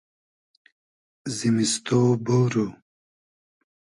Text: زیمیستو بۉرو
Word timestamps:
زیمیستو 1.37 1.99
بۉرو 2.25 2.67